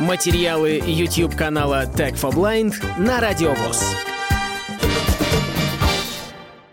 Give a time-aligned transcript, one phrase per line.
[0.00, 3.96] Материалы YouTube канала Tech for Blind на Радиовоз.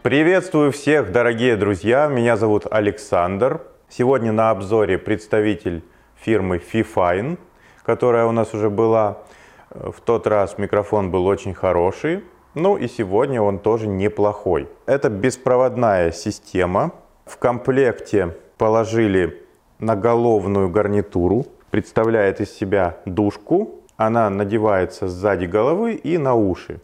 [0.01, 2.07] Приветствую всех, дорогие друзья.
[2.07, 3.61] Меня зовут Александр.
[3.87, 5.85] Сегодня на обзоре представитель
[6.17, 7.37] фирмы Fifine,
[7.85, 9.19] которая у нас уже была.
[9.69, 12.25] В тот раз микрофон был очень хороший.
[12.55, 14.67] Ну и сегодня он тоже неплохой.
[14.85, 16.91] Это беспроводная система.
[17.25, 19.41] В комплекте положили
[19.79, 21.45] наголовную гарнитуру.
[21.73, 23.81] Представляет из себя душку.
[23.97, 26.81] Она надевается сзади головы и на уши.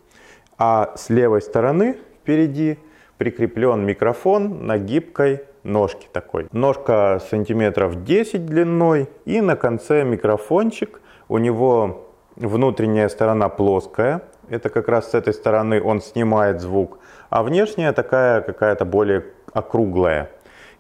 [0.57, 2.79] А с левой стороны впереди
[3.19, 6.47] прикреплен микрофон на гибкой ножке такой.
[6.51, 11.01] Ножка сантиметров 10 длиной и на конце микрофончик.
[11.27, 16.97] У него внутренняя сторона плоская, это как раз с этой стороны он снимает звук,
[17.29, 20.31] а внешняя такая какая-то более округлая.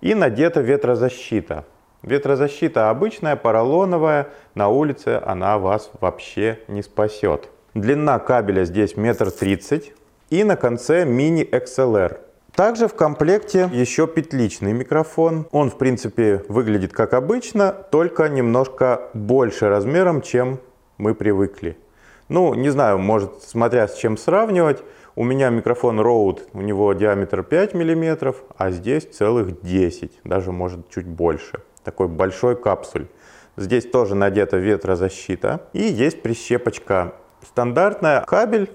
[0.01, 1.63] И надета ветрозащита.
[2.01, 7.49] Ветрозащита обычная, поролоновая, на улице она вас вообще не спасет.
[7.73, 9.93] Длина кабеля здесь метр тридцать
[10.29, 12.19] и на конце мини XLR.
[12.55, 15.47] Также в комплекте еще петличный микрофон.
[15.51, 20.59] Он в принципе выглядит как обычно, только немножко больше размером, чем
[20.97, 21.77] мы привыкли.
[22.27, 24.83] Ну, не знаю, может, смотря с чем сравнивать.
[25.15, 30.89] У меня микрофон Rode, у него диаметр 5 мм, а здесь целых 10, даже может
[30.89, 31.61] чуть больше.
[31.89, 33.07] Такой большой капсуль.
[33.57, 38.21] Здесь тоже надета ветрозащита и есть прищепочка стандартная.
[38.21, 38.69] Кабель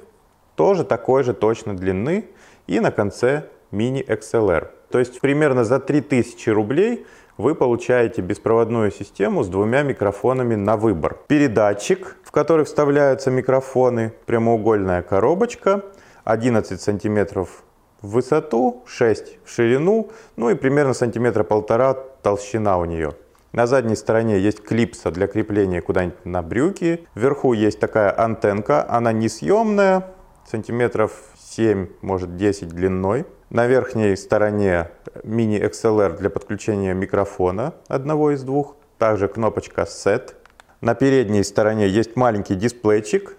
[0.57, 2.29] тоже такой же точно длины
[2.67, 4.67] и на конце мини XLR.
[4.91, 11.17] То есть примерно за 3000 рублей вы получаете беспроводную систему с двумя микрофонами на выбор.
[11.29, 15.85] Передатчик, в который вставляются микрофоны, прямоугольная коробочка,
[16.25, 17.63] 11 сантиметров
[18.05, 23.15] в высоту, 6 в ширину, ну и примерно сантиметра полтора толщина у нее.
[23.53, 27.07] На задней стороне есть клипса для крепления куда-нибудь на брюки.
[27.15, 30.13] Вверху есть такая антенка, она несъемная,
[30.47, 33.25] сантиметров 7, может 10 длиной.
[33.49, 34.91] На верхней стороне
[35.23, 38.77] мини XLR для подключения микрофона одного из двух.
[38.99, 40.35] Также кнопочка Set.
[40.81, 43.37] На передней стороне есть маленький дисплейчик,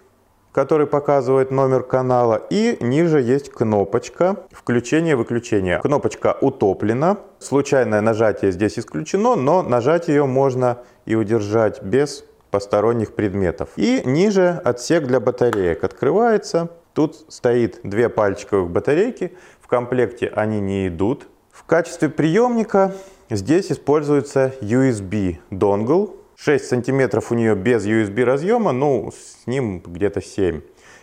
[0.56, 2.40] который показывает номер канала.
[2.48, 5.80] И ниже есть кнопочка включения-выключения.
[5.80, 7.18] Кнопочка утоплена.
[7.38, 13.68] Случайное нажатие здесь исключено, но нажать ее можно и удержать без посторонних предметов.
[13.76, 16.70] И ниже отсек для батареек открывается.
[16.94, 19.36] Тут стоит две пальчиковых батарейки.
[19.60, 21.28] В комплекте они не идут.
[21.52, 22.94] В качестве приемника
[23.28, 26.16] здесь используется USB донгл.
[26.36, 30.60] 6 сантиметров у нее без USB разъема, ну с ним где-то 7.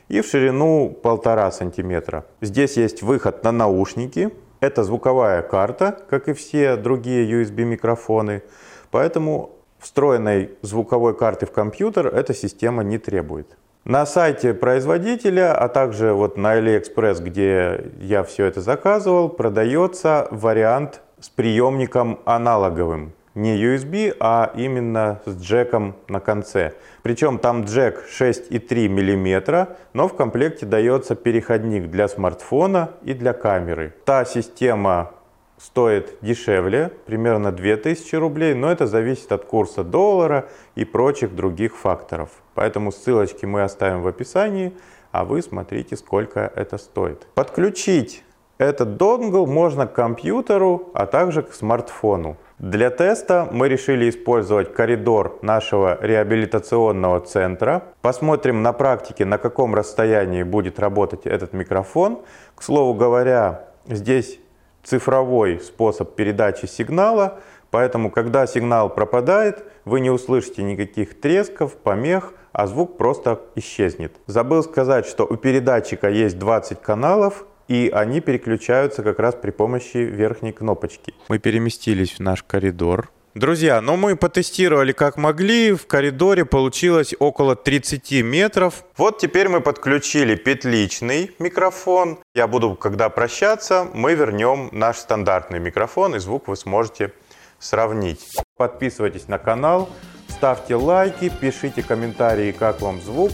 [0.10, 2.26] И в ширину 1,5 сантиметра.
[2.42, 4.32] Здесь есть выход на наушники.
[4.60, 8.44] Это звуковая карта, как и все другие USB микрофоны.
[8.92, 13.58] Поэтому встроенной звуковой карты в компьютер эта система не требует.
[13.86, 21.02] На сайте производителя, а также вот на AliExpress, где я все это заказывал, продается вариант
[21.20, 23.14] с приемником аналоговым.
[23.36, 26.74] Не USB, а именно с джеком на конце.
[27.02, 33.96] Причем там джек 6,3 мм, но в комплекте дается переходник для смартфона и для камеры.
[34.06, 35.14] Та система
[35.58, 42.30] стоит дешевле, примерно 2000 рублей, но это зависит от курса доллара и прочих других факторов.
[42.54, 44.74] Поэтому ссылочки мы оставим в описании,
[45.12, 47.26] а вы смотрите, сколько это стоит.
[47.34, 48.24] Подключить
[48.58, 52.38] этот донгл можно к компьютеру, а также к смартфону.
[52.60, 57.84] Для теста мы решили использовать коридор нашего реабилитационного центра.
[58.02, 62.22] Посмотрим на практике, на каком расстоянии будет работать этот микрофон.
[62.56, 64.40] К слову говоря, здесь
[64.84, 67.40] цифровой способ передачи сигнала,
[67.72, 74.16] поэтому когда сигнал пропадает, вы не услышите никаких тресков, помех, а звук просто исчезнет.
[74.28, 79.98] Забыл сказать, что у передатчика есть 20 каналов, и они переключаются как раз при помощи
[79.98, 81.14] верхней кнопочки.
[81.30, 83.10] Мы переместились в наш коридор.
[83.36, 88.86] Друзья, ну мы потестировали как могли, в коридоре получилось около 30 метров.
[88.96, 92.20] Вот теперь мы подключили петличный микрофон.
[92.36, 97.12] Я буду, когда прощаться, мы вернем наш стандартный микрофон, и звук вы сможете
[97.58, 98.24] сравнить.
[98.56, 99.90] Подписывайтесь на канал,
[100.28, 103.32] ставьте лайки, пишите комментарии, как вам звук,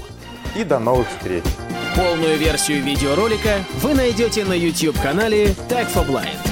[0.56, 1.44] и до новых встреч!
[2.00, 6.49] Полную версию видеоролика вы найдете на YouTube-канале Tag for Blind.